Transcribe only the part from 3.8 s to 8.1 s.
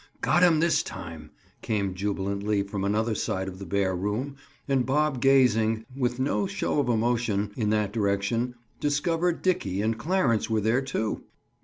room, and Bob gazing, with no show of emotion, in that